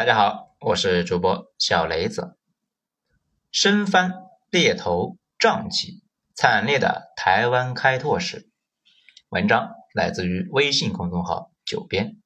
[0.00, 2.38] 大家好，我是主播小雷子。
[3.52, 4.14] 身翻
[4.48, 6.02] 猎头瘴气，
[6.34, 8.48] 惨烈的台湾开拓史。
[9.28, 12.16] 文章来自于微信公众号九编，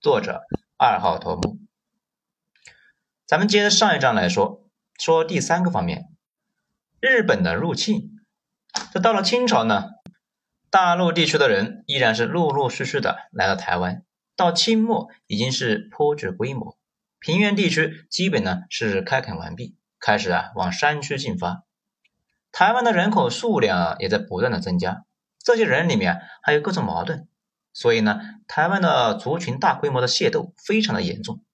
[0.00, 0.42] 作者
[0.78, 1.58] 二号头目。
[3.26, 6.04] 咱们接着上一章来说，说第三个方面，
[7.00, 8.20] 日本的入侵。
[8.92, 9.88] 这到了清朝呢，
[10.70, 14.04] 大陆地区的人依然是陆陆续续的来到台湾，
[14.36, 16.78] 到清末已经是颇具规模。
[17.20, 21.64] 平原地区基本呢是开垦完毕，开始啊往山区进发。
[22.50, 25.04] 台湾的人口数量也在不断的增加，
[25.38, 27.28] 这些人里面还有各种矛盾，
[27.74, 31.44] 所以呢，台湾的族群大规模的械斗非常的严重。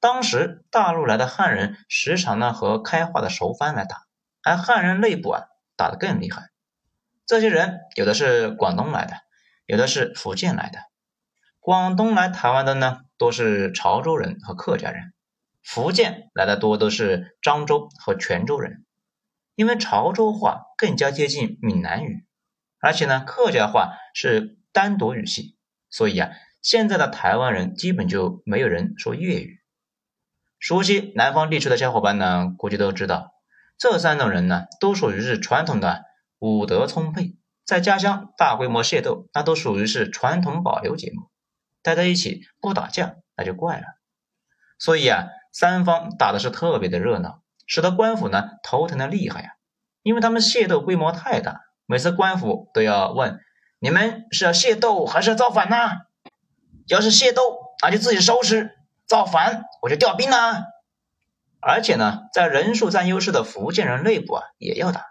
[0.00, 4.06] 当时大陆来的汉人时常呢和开化的熟番来打，
[4.42, 5.42] 而汉人内部啊
[5.76, 6.48] 打得更厉害。
[7.26, 9.18] 这些人有的是广东来的，
[9.66, 10.78] 有的是福建来的。
[11.68, 13.00] 广东来台湾的呢？
[13.18, 15.12] 多是潮州人和客家人，
[15.62, 18.86] 福建来的多都是漳州和泉州人，
[19.54, 22.24] 因为潮州话更加接近闽南语，
[22.80, 25.58] 而且呢客家话是单独语系，
[25.90, 26.30] 所以啊
[26.62, 29.60] 现在的台湾人基本就没有人说粤语。
[30.58, 33.34] 熟悉南方地区的小伙伴呢，估计都知道，
[33.76, 36.04] 这三种人呢都属于是传统的
[36.38, 41.28] 武德充沛，在家乡大规模械斗，那都属于是传统保留节目。
[41.82, 43.86] 待在一起不打架那就怪了，
[44.78, 49.50] 所以啊，三方打的是特别的热闹，使得官府呢头疼的厉害呀。
[50.02, 53.40] 因为他们械斗规模太大，每次官府都要问：
[53.78, 55.76] 你们是要械斗还是要造反呢？
[56.86, 58.70] 要是械斗，那就自己收拾；
[59.06, 60.64] 造反，我就调兵啦。
[61.60, 65.04] 而且呢，在人数占优势的福建人内部啊，也要打。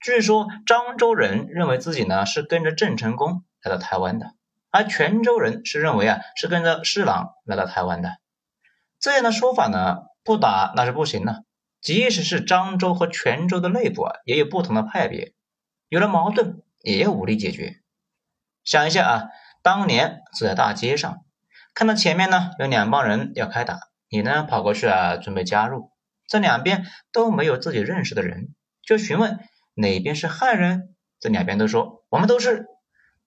[0.00, 4.34] 据说漳州人认为自己呢是跟着郑成功来到台湾的。
[4.70, 8.18] 而泉州人是认为啊，是跟着施琅来到台湾的，
[9.00, 11.44] 这样的说法呢，不打那是不行的。
[11.80, 15.34] 即使是漳州和泉州的内部啊，也有不同的派别，
[15.88, 17.80] 有了矛盾也要武力解决。
[18.62, 19.28] 想一下啊，
[19.62, 21.24] 当年走在大街上，
[21.74, 25.90] 看到前面呢有两帮人要开打，你呢跑过去啊准备加入，
[26.28, 29.40] 这两边都没有自己认识的人，就询问
[29.74, 32.66] 哪边是汉人，这两边都说我们都是，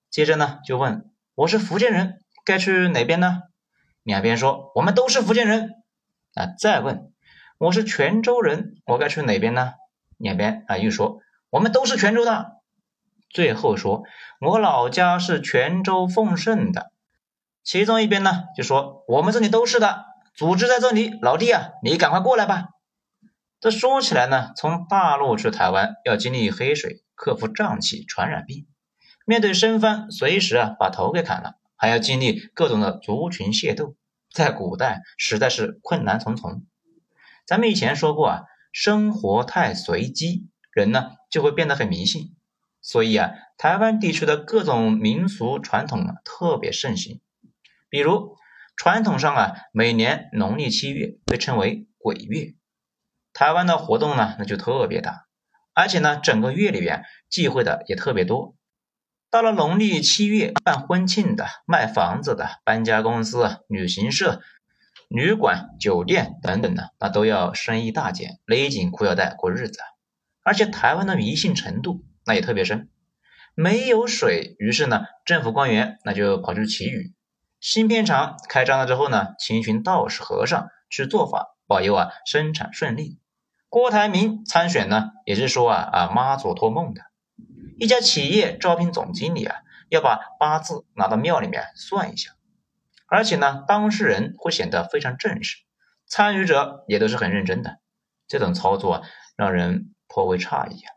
[0.10, 1.10] 接着呢就问。
[1.36, 3.42] 我是福建人，该去哪边呢？
[4.04, 5.72] 两边说我们都是福建人。
[6.36, 7.12] 啊，再问
[7.58, 9.74] 我是泉州人，我该去哪边呢？
[10.18, 12.62] 两边啊又说我们都是泉州的。
[13.32, 14.04] 最后说
[14.40, 16.92] 我老家是泉州凤盛的。
[17.64, 20.06] 其中一边呢就说我们这里都是的，
[20.36, 22.68] 组织在这里，老弟啊，你赶快过来吧。
[23.60, 28.68] 这说起来呢，从大陆去台湾要经历黑水，克服瘴气、传染病。
[29.26, 33.96] 面对生番，随时啊把头给砍了，还要经历各种的族群械斗，
[34.32, 36.66] 在古代实在是困难重重。
[37.46, 38.42] 咱们以前说过啊，
[38.74, 42.36] 生活太随机，人呢就会变得很迷信。
[42.82, 47.22] 所以啊，台湾地区的各种民俗传统啊特别盛行。
[47.88, 48.36] 比如
[48.76, 52.56] 传统上啊，每年农历七月被称为鬼月，
[53.32, 55.28] 台湾的活动呢那就特别大，
[55.74, 58.56] 而且呢整个月里边忌讳的也特别多。
[59.34, 64.44] 到了农历七月，办婚庆的、卖房子的、搬家公司、旅行社、
[65.08, 69.80] 旅馆、酒店等等的，那都要生意大减，勒紧裤腰带过日子。
[70.44, 72.90] 而且台湾的迷信程度那也特别深，
[73.56, 77.16] 没有水，于是呢，政府官员那就跑去祈雨。
[77.60, 83.18] 新片厂开张了之后呢，请一群道士和尚去做法，保佑啊生产顺利。
[83.68, 87.02] 郭台铭参选呢，也是说啊啊妈祖托梦的。
[87.78, 89.58] 一家企业招聘总经理啊，
[89.90, 92.32] 要把八字拿到庙里面算一下，
[93.08, 95.58] 而且呢，当事人会显得非常正式，
[96.08, 97.80] 参与者也都是很认真的。
[98.28, 99.02] 这种操作啊，
[99.36, 100.94] 让人颇为诧异啊。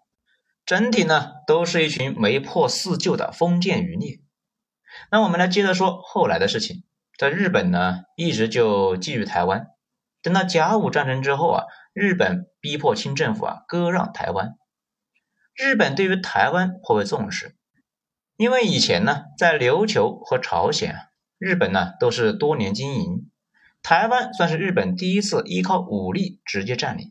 [0.65, 4.21] 整体呢，都是一群没破四旧的封建余孽。
[5.11, 6.85] 那我们来接着说后来的事情。
[7.19, 9.69] 在日本呢，一直就觊觎台湾。
[10.23, 14.57] 等到甲午战争之后啊，日本逼迫清政府啊割让台湾。
[15.57, 17.57] 日本对于台湾颇为重视，
[18.37, 20.95] 因为以前呢，在琉球和朝鲜，
[21.39, 23.31] 日本呢都是多年经营，
[23.83, 27.11] 台湾算是日本第一次依靠武力直接占领。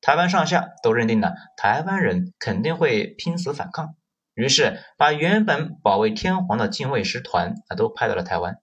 [0.00, 3.94] 台湾上下都认定了台湾人肯定会拼死反抗，
[4.32, 8.60] 于是把原本保卫天皇的禁卫师团啊都派到了台湾，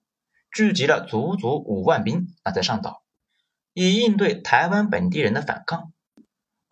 [0.52, 3.04] 聚集了足足五万兵啊在上岛，
[3.72, 5.92] 以应对台湾本地人的反抗。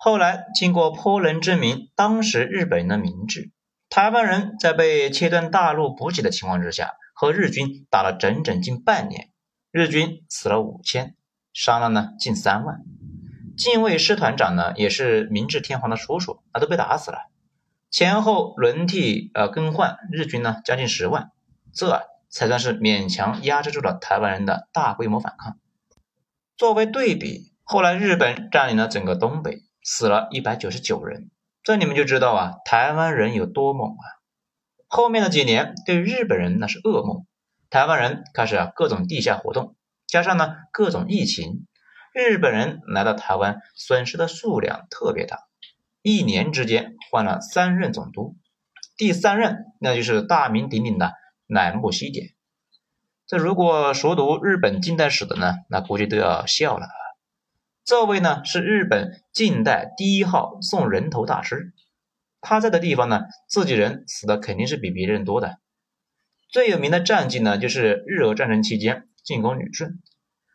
[0.03, 3.51] 后来经过颇人证明，当时日本人的明智，
[3.91, 9.29] 台湾人在被切断大陆补给的情况之下，和日军打了整整近半年，
[9.71, 11.17] 日军死了五千，
[11.53, 12.79] 伤了呢近三万。
[13.59, 17.19] 近卫师团长呢，也是明治天皇的叔叔，啊，都被打死了。
[17.91, 21.31] 前后轮替呃更换，日军呢将近十万，
[21.75, 25.59] 这才算是勉强压制住了台湾人的大规模反抗。
[26.57, 31.31] 作为对比，后来日本占领了整个东北，死了一百九十九人，
[31.63, 34.05] 这你们就知道啊，台湾人有多猛啊！
[34.87, 37.27] 后面的几年对日本人那是噩梦，
[37.71, 41.67] 台湾人开始啊各种地下活动，加上呢各种疫情。
[42.13, 45.39] 日本人来到台湾，损失的数量特别大，
[46.03, 48.37] 一年之间换了三任总督，
[48.97, 51.13] 第三任那就是大名鼎鼎的
[51.47, 52.31] 乃木希典。
[53.29, 56.89] 这如果熟读日本近代史的呢，那估计都要笑了！
[57.91, 61.73] 这位呢是日本近代第一号送人头大师，
[62.41, 65.59] 他在的地方呢，自己人死的肯定是比别人多的。
[66.49, 70.01] 最有名的战绩呢，就是日俄战争期间进攻旅顺。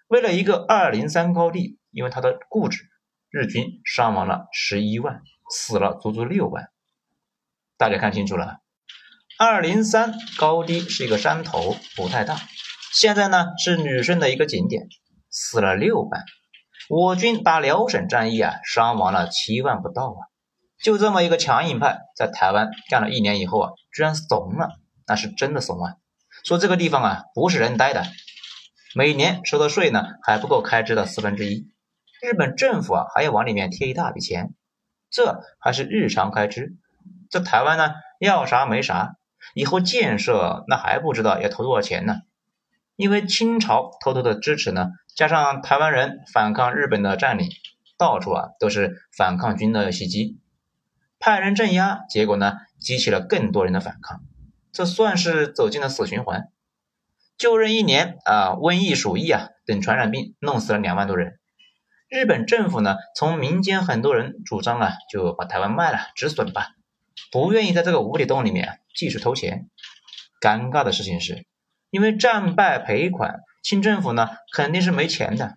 [0.08, 2.86] 为了一个二零三高地，因为他的固执，
[3.30, 5.22] 日军伤亡了十一万，
[5.52, 6.70] 死了足足六万。
[7.76, 8.60] 大家看清楚了，
[9.38, 12.38] 二零三高低是一个山头，不太大。
[12.94, 14.88] 现在呢是旅顺的一个景点，
[15.30, 16.24] 死了六万。
[16.88, 20.30] 我军打辽沈战役啊，伤亡了七万不到啊。
[20.84, 24.70] 就这么一个强硬派，在台湾干了一年以后啊，居然怂了，
[25.08, 25.96] 那是真的怂啊！
[26.44, 28.04] 说这个地方啊，不是人待的。
[28.94, 31.72] 每年收的税呢还不够开支的四分之一，
[32.22, 34.54] 日本政府啊还要往里面贴一大笔钱，
[35.10, 36.76] 这还是日常开支。
[37.30, 39.16] 这台湾呢要啥没啥，
[39.56, 42.18] 以后建设那还不知道要投多少钱呢。
[42.96, 47.50] 因为清朝偷偷的支持呢，加上台湾人反抗日本的占领，
[47.98, 50.38] 到处啊都是反抗军的袭击，
[51.20, 54.22] 派人镇压，结果呢激起了更多人的反抗，
[54.74, 56.50] 这算是走进了死循环。
[57.38, 61.40] 就任一年啊，瘟疫、鼠疫啊等传染病弄死了两万多人。
[62.10, 66.76] 日本政府呢，从民间很多人主张啊，就把台湾卖了止损吧，
[67.32, 69.70] 不愿意在这个无底洞里面继续偷钱。
[70.42, 71.46] 尴尬的事情是，
[71.90, 75.56] 因为战败赔款，清政府呢肯定是没钱的。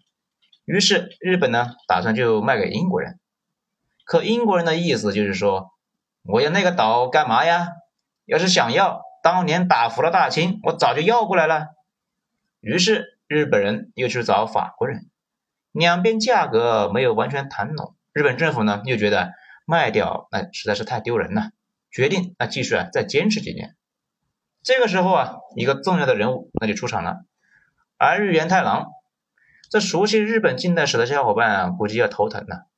[0.65, 3.21] 于是日本呢打算就卖给英国人，
[4.07, 5.73] 可英国人的意思就是说，
[6.23, 7.69] 我要那个岛干嘛呀？
[8.25, 9.03] 要是想要。
[9.21, 11.67] 当年打服了大清，我早就要过来了。
[12.61, 15.11] 于是日本人又去找法国人，
[15.73, 17.95] 两边价格没有完全谈拢。
[18.13, 19.33] 日本政府呢又觉得
[19.67, 21.51] 卖掉那实在是太丢人了，
[21.91, 23.75] 决定那继续啊再坚持几年。
[24.63, 27.25] 这个时候啊，一个重要的人物那就出场了，
[27.99, 28.87] 而日元太郎。
[29.71, 32.69] 这熟悉日本近代史的小伙伴啊，估计要头疼了。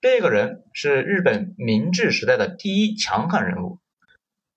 [0.00, 3.78] 这个人是日本明治时代的第一强悍人物。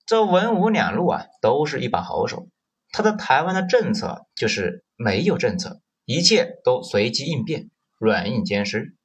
[0.06, 2.48] 这文武两路啊，都是一把好手。
[2.90, 8.96] 他在台湾的政策就是没有政策，一切都随机应变，软硬兼施。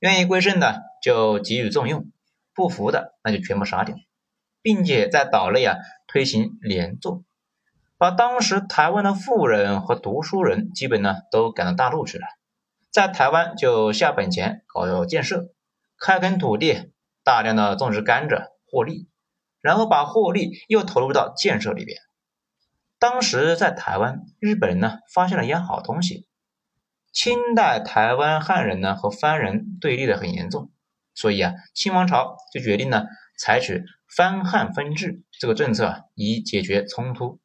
[0.00, 2.10] 愿意归顺的就给予重用，
[2.54, 3.96] 不服的那就全部杀掉，
[4.60, 7.24] 并且在岛内啊推行连坐，
[8.02, 12.26] 把当时台湾的富人和读书人基本呢都赶到大陆去了，
[12.90, 15.52] 在台湾就下本钱搞建设，
[16.00, 16.90] 开垦土地，
[17.22, 19.08] 大量的种植甘蔗获利。
[19.60, 21.96] 然后把获利又投入到建设里边。
[22.98, 26.26] 当时在台湾，日本人呢发现了一样好东西。
[27.12, 30.72] 清代台湾汉人呢和番人对立的很严重，
[31.14, 33.04] 所以啊，清王朝就决定呢
[33.38, 37.38] 采取番汉分治这个政策，以解决冲突。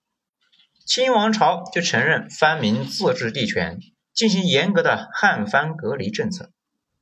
[0.87, 3.77] 清王朝就承认番民自治地权，
[4.13, 6.49] 进行严格的汉番隔离政策。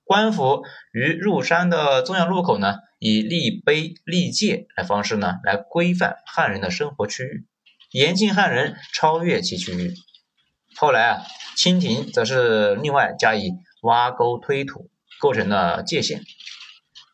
[0.03, 2.79] 官府于入山的重要路口呢。
[2.97, 7.45] 以立碑立界来方式呢，来规范汉人的生活区域，
[7.91, 9.93] 严禁汉人超越其区域。
[10.75, 11.21] 后来啊，
[11.55, 13.51] 清廷则是另外加以
[13.83, 14.89] 挖沟推土，
[15.19, 16.23] 构成了界限。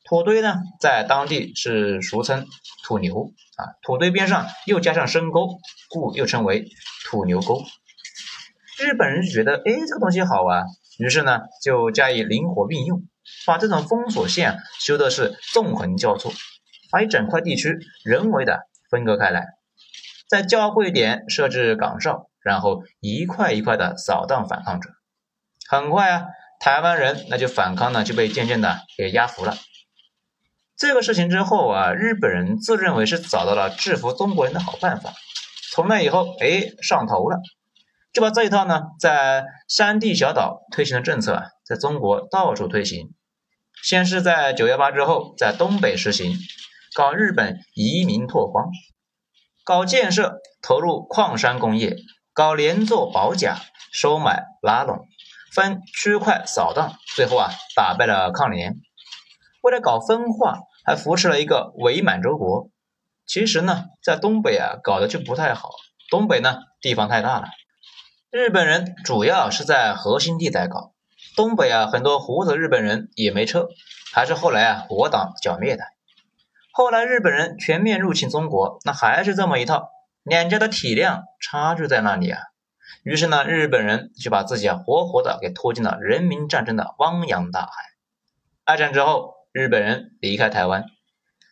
[0.05, 2.47] 土堆呢，在当地是俗称
[2.83, 3.33] 土牛
[3.81, 6.67] 土堆边上又加上深沟，故又称为
[7.09, 7.61] 土牛沟。
[8.79, 10.63] 日本人就觉得，哎，这个东西好啊，
[10.97, 13.03] 于是呢，就加以灵活运用。
[13.45, 16.31] 把这种封锁线修的是纵横交错，
[16.91, 19.45] 把一整块地区人为的分割开来，
[20.27, 24.89] 在交汇点设置岗哨，然后一块一块的扫荡反抗者。
[25.69, 26.25] 很快啊，
[26.59, 29.55] 台湾人那就反抗呢就被渐渐的给压服了。
[30.81, 35.13] 这个事情之后啊，日本人自认为是找到了制服中国人的好办法，
[35.71, 37.37] 从那以后哎上头了，
[38.11, 43.13] 就把这一套呢在山地小岛推行的政策啊，在中国到处推行。
[43.83, 46.35] 先是在九幺八之后，在东北实行，
[46.95, 48.65] 搞日本移民拓荒，
[49.63, 51.95] 搞建设，投入矿山工业，
[52.33, 53.59] 搞连坐保甲，
[53.93, 55.05] 收买拉拢，
[55.53, 58.77] 分区块扫荡，最后啊打败了抗联。
[59.61, 62.69] 为了搞分化，还扶持了一个伪满洲国。
[63.25, 65.71] 其实呢，在东北啊搞得就不太好。
[66.09, 67.47] 东北呢地方太大了，
[68.29, 70.93] 日本人主要是在核心地带搞。
[71.35, 73.69] 东北啊很多胡子日本人也没撤，
[74.11, 75.83] 还是后来啊我党剿灭的。
[76.73, 79.89] 后来日本人全面入侵中国，那还是这么一套，
[80.23, 82.41] 两家的体量差距在那里啊。
[83.03, 87.71] 于是呢，日本人就把自己啊活活的给拖进了人民战争的汪洋大海。
[88.65, 90.85] 二战之后，日本人离开台湾，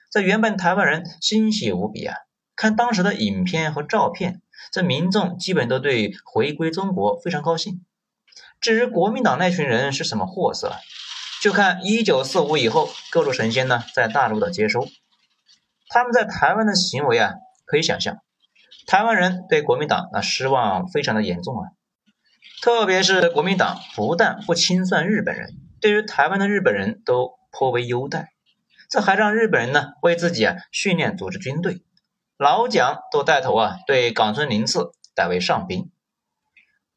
[0.10, 2.16] 这原本台湾人欣喜无比啊。
[2.56, 4.42] 看当时的影片和照片，
[4.72, 7.86] 这民众基本都对回归中国非常高兴。
[8.62, 10.74] 至于国民党那群人是什么货色，
[11.42, 14.88] 就看一九四五以后各路神仙呢在大陆的接收，
[15.90, 17.34] 他们在台湾的行为啊，
[17.66, 18.18] 可以想象，
[18.88, 21.72] 台湾人对国民党那失望非常的严重啊。
[22.62, 28.34] 特别是国民党不但不清算日本人，对于台湾的日本人都颇为优待，
[28.90, 31.84] 这还让日本人呢为自己啊训练组织军队。
[32.38, 35.92] 老蒋都带头啊，对冈村宁次改为上宾。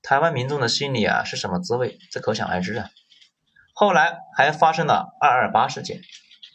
[0.02, 1.99] 台湾民众的心里啊是什么滋味？
[2.11, 2.90] 这可想而知啊。
[3.75, 6.00] 后来还发生了二二八事件，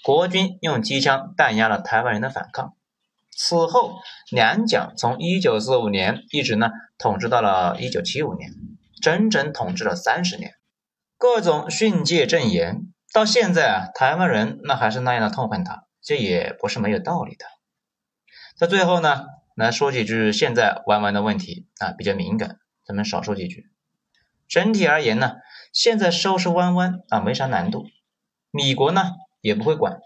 [0.03, 2.75] 国军用机枪弹压了台湾人的反抗。
[3.31, 3.99] 此后，
[4.31, 8.51] 两蒋从一九四五年一直呢统治到了一九七五年，
[9.01, 10.55] 整整统治了三十年，
[11.17, 12.81] 各种训诫政言，
[13.13, 17.45] 到现在啊，台湾人那还是那样的痛恨他，这也不是没有道理的。
[18.55, 23.71] 在最后呢，来说几句现在弯弯的问题啊，比较敏感，咱们少说几句。
[24.47, 25.37] 整体而言呢，
[25.73, 27.85] 现在收拾弯弯啊没啥难度，
[28.51, 29.11] 米国呢
[29.41, 29.99] 也不会管。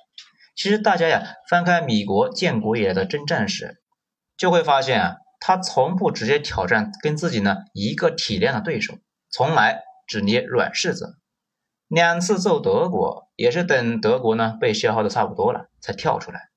[0.55, 3.81] 其实大家呀，翻开米国建国以来的征战史，
[4.38, 11.17] 就会发现啊，他从不直接挑战跟自己呢一个体量的对手，从来只捏软柿子。
[11.93, 16.50] 两次揍德国，也是等德国呢被消耗的差不多了，才跳出来。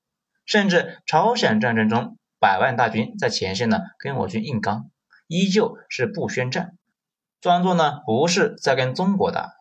[0.45, 4.89] 甚至朝鲜战争中，百万大军在前线呢，跟我军硬刚，
[5.27, 6.77] 依旧是不宣战，
[7.41, 9.51] 装作呢不是在跟中国打，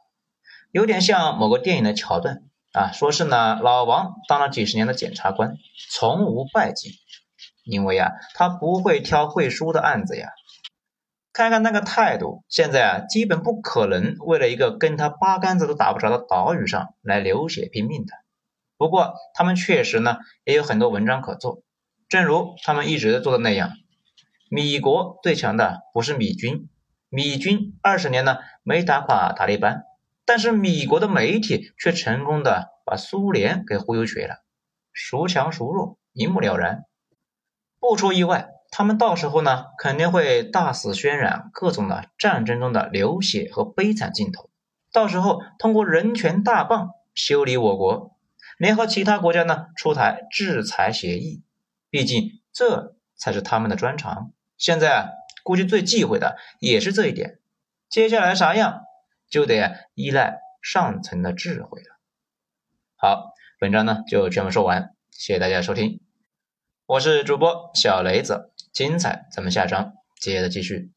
[0.70, 5.56] 有点像某个电影的桥段啊，说是呢老王当了几十年的检察官，
[5.90, 7.00] 从无败绩，
[7.64, 10.28] 因为啊他不会挑会输的案子呀。
[11.34, 18.14] 看看那个态度，现在啊基本不可能为了一个跟他八竿子都打不着的岛屿上来流血拼命的。
[18.76, 21.64] 不过，他们确实呢也有很多文章可做，
[22.08, 23.72] 正如他们一直做的那样。
[24.48, 26.68] 米国最强的不是米军，
[27.08, 29.82] 米军二十年呢没打垮塔利班，
[30.24, 34.36] 但是米国的媒体却成功的把苏联给忽悠瘸了，
[34.92, 36.84] 孰强孰弱一目了然。
[37.80, 44.50] 不出意外，他们到时候呢肯定会大肆渲染各种的战争中的流血和悲惨镜头，
[44.92, 48.16] 到时候通过人权大棒修理我国。
[48.58, 51.44] 联合其他国家呢出台制裁协议，
[51.88, 54.32] 毕竟这才是他们的专长。
[54.58, 55.12] 现在，
[55.44, 57.38] 估计最忌讳的也是这一点。
[57.88, 58.80] 接下来啥样，
[59.30, 61.86] 就得依赖上层的智慧了。
[62.96, 66.00] 好，本章呢就全部说完，谢谢大家收听，
[66.86, 70.90] 我是主播小雷子，精彩咱们下章接着继续。